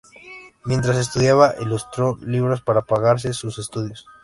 [0.65, 4.07] Mientras estudiaba, ilustró libros para pagarse sus estudios.